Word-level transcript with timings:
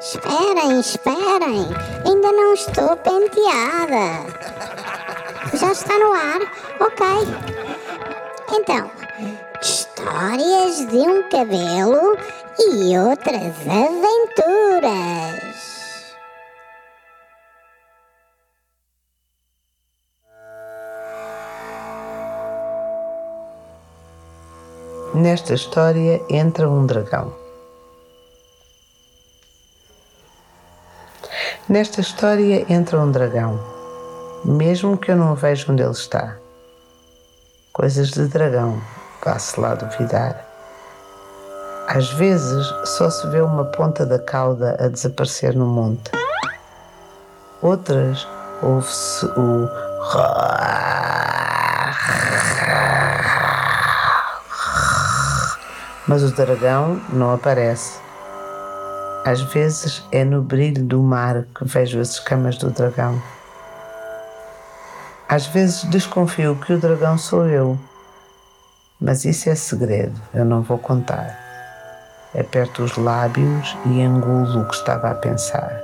Esperem, 0.00 0.80
esperem, 0.80 1.68
ainda 2.06 2.32
não 2.32 2.54
estou 2.54 2.96
penteada. 2.96 4.24
Já 5.52 5.72
está 5.72 5.98
no 5.98 6.10
ar? 6.14 6.40
Ok. 6.80 7.06
Então, 8.50 8.90
histórias 9.60 10.86
de 10.88 10.96
um 10.96 11.28
cabelo 11.28 12.16
e 12.58 12.96
outras 12.96 13.54
aventuras. 13.68 15.20
Nesta 25.14 25.52
história 25.52 26.22
entra 26.30 26.70
um 26.70 26.86
dragão. 26.86 27.39
Nesta 31.70 32.00
história 32.00 32.66
entra 32.68 32.98
um 32.98 33.12
dragão, 33.12 33.56
mesmo 34.44 34.98
que 34.98 35.12
eu 35.12 35.16
não 35.16 35.36
veja 35.36 35.70
onde 35.70 35.80
ele 35.80 35.92
está. 35.92 36.36
Coisas 37.72 38.10
de 38.10 38.26
dragão, 38.26 38.82
vá-se 39.24 39.60
lá 39.60 39.76
duvidar. 39.76 40.44
Às 41.86 42.10
vezes 42.14 42.66
só 42.84 43.08
se 43.08 43.24
vê 43.28 43.40
uma 43.40 43.66
ponta 43.66 44.04
da 44.04 44.18
cauda 44.18 44.76
a 44.80 44.88
desaparecer 44.88 45.54
no 45.54 45.64
monte. 45.64 46.10
Outras 47.62 48.26
ouve-se 48.64 49.26
o 49.26 49.68
mas 56.08 56.24
o 56.24 56.34
dragão 56.34 57.00
não 57.12 57.32
aparece. 57.32 58.09
Às 59.24 59.42
vezes 59.42 60.02
é 60.10 60.24
no 60.24 60.40
brilho 60.40 60.82
do 60.82 61.02
mar 61.02 61.44
que 61.54 61.64
vejo 61.64 62.00
as 62.00 62.12
escamas 62.12 62.56
do 62.56 62.70
dragão. 62.70 63.20
Às 65.28 65.46
vezes 65.46 65.84
desconfio 65.84 66.56
que 66.56 66.72
o 66.72 66.78
dragão 66.78 67.18
sou 67.18 67.46
eu, 67.46 67.78
mas 69.00 69.24
isso 69.24 69.48
é 69.48 69.54
segredo, 69.54 70.20
eu 70.34 70.44
não 70.44 70.62
vou 70.62 70.78
contar. 70.78 71.38
Aperto 72.38 72.82
os 72.82 72.96
lábios 72.96 73.76
e 73.86 74.00
engulo 74.00 74.62
o 74.62 74.68
que 74.68 74.74
estava 74.74 75.10
a 75.10 75.14
pensar. 75.14 75.80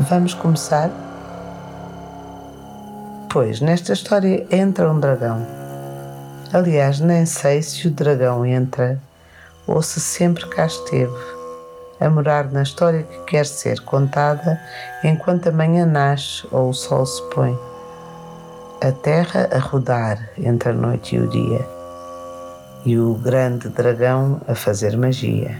Vamos 0.00 0.34
começar? 0.34 0.90
Pois, 3.32 3.62
nesta 3.62 3.94
história 3.94 4.46
entra 4.50 4.92
um 4.92 5.00
dragão. 5.00 5.46
Aliás, 6.52 7.00
nem 7.00 7.24
sei 7.24 7.62
se 7.62 7.88
o 7.88 7.90
dragão 7.90 8.44
entra 8.44 9.00
ou 9.66 9.80
se 9.80 10.00
sempre 10.00 10.46
cá 10.50 10.66
esteve, 10.66 11.16
a 11.98 12.10
morar 12.10 12.52
na 12.52 12.62
história 12.62 13.04
que 13.04 13.18
quer 13.20 13.46
ser 13.46 13.80
contada 13.80 14.60
enquanto 15.02 15.48
a 15.48 15.50
manhã 15.50 15.86
nasce 15.86 16.46
ou 16.50 16.68
o 16.68 16.74
sol 16.74 17.06
se 17.06 17.22
põe. 17.30 17.58
A 18.82 18.92
terra 18.92 19.48
a 19.50 19.58
rodar 19.58 20.28
entre 20.36 20.68
a 20.68 20.74
noite 20.74 21.16
e 21.16 21.18
o 21.18 21.26
dia, 21.26 21.66
e 22.84 22.98
o 22.98 23.14
grande 23.14 23.70
dragão 23.70 24.42
a 24.46 24.54
fazer 24.54 24.94
magia. 24.94 25.56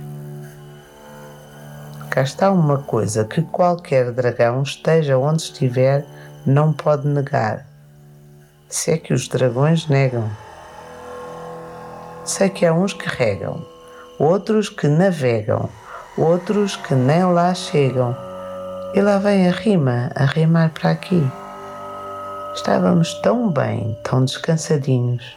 Cá 2.11 2.21
está 2.21 2.51
uma 2.51 2.77
coisa 2.77 3.25
que 3.25 3.41
qualquer 3.41 4.13
dragão, 4.13 4.63
esteja 4.63 5.17
onde 5.17 5.45
estiver, 5.45 6.05
não 6.47 6.73
pode 6.73 7.07
negar. 7.07 7.67
Se 8.69 8.91
é 8.91 8.99
que 8.99 9.13
os 9.13 9.29
dragões 9.29 9.87
negam. 9.87 10.29
Sei 12.25 12.49
que 12.49 12.65
há 12.65 12.73
uns 12.73 12.93
que 12.93 13.09
regam, 13.09 13.65
outros 14.19 14.69
que 14.69 14.89
navegam, 14.89 15.69
outros 16.17 16.77
que 16.77 16.95
nem 16.95 17.25
lá 17.25 17.55
chegam. 17.55 18.17
E 18.95 19.01
lá 19.01 19.19
vem 19.19 19.49
a 19.49 19.53
rima 19.53 20.11
a 20.15 20.25
rimar 20.25 20.71
para 20.71 20.91
aqui. 20.91 21.23
Estávamos 22.55 23.15
tão 23.23 23.51
bem, 23.51 23.97
tão 24.05 24.25
descansadinhos, 24.25 25.37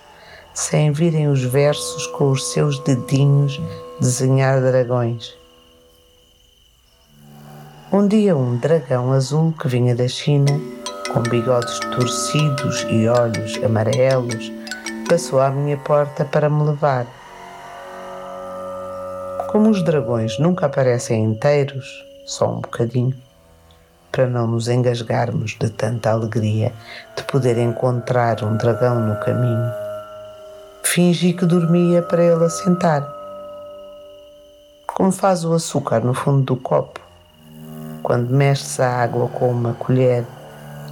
sem 0.53 0.91
virem 0.91 1.27
os 1.27 1.43
versos 1.43 2.07
com 2.07 2.31
os 2.31 2.51
seus 2.51 2.79
dedinhos 2.79 3.59
desenhar 3.99 4.61
dragões. 4.61 5.33
Um 7.91 8.07
dia, 8.07 8.35
um 8.35 8.57
dragão 8.57 9.13
azul 9.13 9.53
que 9.53 9.69
vinha 9.69 9.95
da 9.95 10.07
China 10.07 10.59
com 11.15 11.21
bigodes 11.21 11.79
torcidos 11.95 12.85
e 12.89 13.07
olhos 13.07 13.57
amarelos, 13.63 14.51
passou 15.07 15.39
à 15.39 15.49
minha 15.49 15.77
porta 15.77 16.25
para 16.25 16.49
me 16.49 16.61
levar. 16.61 17.07
Como 19.49 19.69
os 19.69 19.81
dragões 19.81 20.37
nunca 20.39 20.65
aparecem 20.65 21.23
inteiros, 21.23 21.87
só 22.25 22.51
um 22.51 22.59
bocadinho, 22.59 23.15
para 24.11 24.27
não 24.27 24.45
nos 24.45 24.67
engasgarmos 24.67 25.55
de 25.57 25.69
tanta 25.69 26.11
alegria 26.11 26.73
de 27.15 27.23
poder 27.23 27.57
encontrar 27.59 28.43
um 28.43 28.57
dragão 28.57 28.99
no 28.99 29.17
caminho, 29.21 29.71
fingi 30.83 31.31
que 31.31 31.45
dormia 31.45 32.01
para 32.01 32.25
ele 32.25 32.43
assentar. 32.43 33.09
Como 34.85 35.13
faz 35.13 35.45
o 35.45 35.53
açúcar 35.53 36.01
no 36.01 36.13
fundo 36.13 36.43
do 36.43 36.57
copo, 36.57 36.99
quando 38.03 38.31
mexes 38.31 38.81
a 38.81 39.01
água 39.01 39.29
com 39.29 39.49
uma 39.49 39.73
colher 39.75 40.25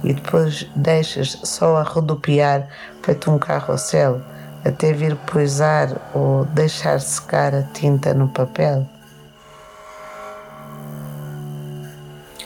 e 0.04 0.12
depois 0.12 0.70
deixas 0.76 1.38
só 1.42 1.78
a 1.78 1.82
rodopiar 1.82 2.68
feito 3.02 3.30
um 3.30 3.38
carrossel 3.38 4.20
até 4.64 4.92
vir 4.92 5.16
poisar 5.16 5.88
ou 6.14 6.44
deixar 6.44 7.00
secar 7.00 7.54
a 7.54 7.62
tinta 7.62 8.12
no 8.12 8.28
papel. 8.28 8.86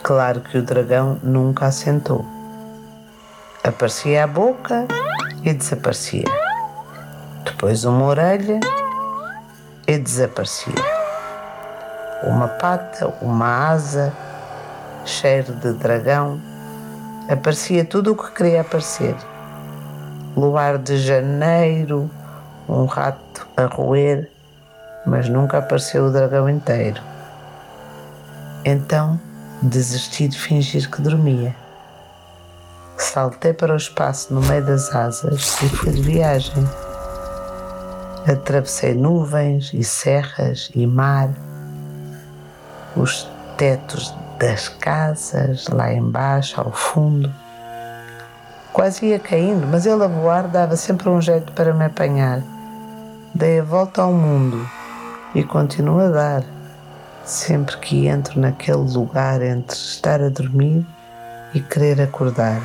Claro 0.02 0.40
que 0.40 0.56
o 0.56 0.62
dragão 0.62 1.18
nunca 1.22 1.66
assentou. 1.66 2.24
Aparecia 3.62 4.24
a 4.24 4.26
boca 4.26 4.86
e 5.44 5.52
desaparecia. 5.52 6.24
Depois 7.44 7.84
uma 7.84 8.04
orelha 8.04 8.60
e 9.86 9.98
desaparecia. 9.98 10.74
Uma 12.22 12.48
pata, 12.48 13.12
uma 13.20 13.68
asa, 13.68 14.12
cheiro 15.04 15.52
de 15.54 15.72
dragão 15.72 16.40
aparecia 17.28 17.84
tudo 17.84 18.12
o 18.12 18.16
que 18.16 18.32
queria 18.32 18.62
aparecer. 18.62 19.14
Luar 20.34 20.78
de 20.78 20.96
janeiro, 20.96 22.10
um 22.68 22.86
rato 22.86 23.46
a 23.56 23.66
roer, 23.66 24.30
mas 25.06 25.28
nunca 25.28 25.58
apareceu 25.58 26.06
o 26.06 26.10
dragão 26.10 26.48
inteiro. 26.48 27.00
Então 28.64 29.20
desisti 29.60 30.28
de 30.28 30.38
fingir 30.38 30.90
que 30.90 31.02
dormia. 31.02 31.54
Saltei 32.96 33.52
para 33.52 33.74
o 33.74 33.76
espaço 33.76 34.32
no 34.32 34.40
meio 34.40 34.64
das 34.64 34.94
asas 34.94 35.60
e 35.62 35.68
fui 35.68 35.92
de 35.92 36.02
viagem. 36.02 36.64
Atravessei 38.26 38.94
nuvens 38.94 39.72
e 39.72 39.82
serras 39.84 40.70
e 40.74 40.86
mar, 40.86 41.30
os 42.96 43.28
tetos 43.56 44.14
das 44.38 44.68
casas 44.68 45.66
lá 45.68 45.92
embaixo, 45.92 46.60
ao 46.60 46.70
fundo. 46.70 47.32
Quase 48.72 49.06
ia 49.06 49.18
caindo, 49.18 49.66
mas 49.66 49.86
ele 49.86 50.04
a 50.04 50.06
voar 50.06 50.46
dava 50.46 50.76
sempre 50.76 51.08
um 51.08 51.20
jeito 51.20 51.52
para 51.52 51.74
me 51.74 51.84
apanhar. 51.84 52.40
Dei 53.34 53.60
a 53.60 53.64
volta 53.64 54.02
ao 54.02 54.12
mundo 54.12 54.68
e 55.34 55.42
continuo 55.42 56.00
a 56.00 56.08
dar, 56.08 56.44
sempre 57.24 57.76
que 57.78 58.06
entro 58.06 58.40
naquele 58.40 58.78
lugar 58.92 59.42
entre 59.42 59.76
estar 59.76 60.22
a 60.22 60.28
dormir 60.28 60.86
e 61.52 61.60
querer 61.60 62.00
acordar. 62.00 62.60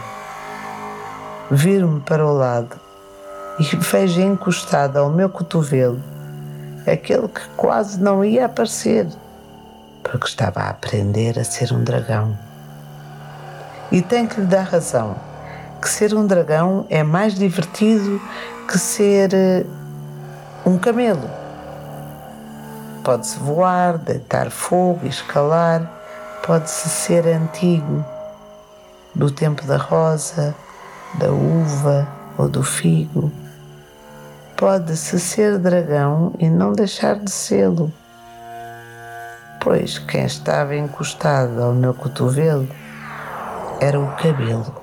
Viro-me 1.49 2.01
para 2.01 2.25
o 2.25 2.33
lado 2.33 2.79
e 3.59 3.75
vejo 3.75 4.21
encostado 4.21 4.97
ao 4.97 5.09
meu 5.09 5.29
cotovelo 5.29 6.01
aquele 6.85 7.27
que 7.27 7.47
quase 7.55 7.99
não 7.99 8.23
ia 8.23 8.45
aparecer 8.45 9.07
porque 10.13 10.27
estava 10.27 10.59
a 10.59 10.69
aprender 10.69 11.39
a 11.39 11.43
ser 11.43 11.73
um 11.73 11.83
dragão. 11.83 12.37
E 13.91 13.99
tem 13.99 14.27
que 14.27 14.39
lhe 14.39 14.45
dar 14.45 14.61
razão 14.61 15.15
que 15.81 15.89
ser 15.89 16.13
um 16.13 16.27
dragão 16.27 16.85
é 16.87 17.01
mais 17.01 17.33
divertido 17.33 18.21
que 18.67 18.77
ser 18.77 19.33
eh, 19.33 19.65
um 20.63 20.77
camelo. 20.77 21.27
Pode-se 23.03 23.39
voar, 23.39 23.97
deitar 23.97 24.51
fogo, 24.51 25.07
escalar, 25.07 25.81
pode-se 26.45 26.89
ser 26.89 27.25
antigo, 27.25 28.05
do 29.15 29.31
tempo 29.31 29.65
da 29.65 29.77
rosa, 29.77 30.53
da 31.15 31.31
uva 31.31 32.07
ou 32.37 32.47
do 32.47 32.61
figo. 32.61 33.31
Pode-se 34.55 35.19
ser 35.19 35.57
dragão 35.57 36.35
e 36.37 36.47
não 36.51 36.71
deixar 36.71 37.15
de 37.15 37.31
sê-lo 37.31 37.91
pois 39.63 39.97
quem 39.97 40.25
estava 40.25 40.75
encostado 40.75 41.63
ao 41.63 41.73
meu 41.73 41.93
cotovelo 41.93 42.67
era 43.79 43.97
o 43.99 44.07
cabelo. 44.17 44.82